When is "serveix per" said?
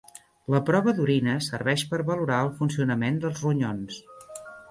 1.49-1.99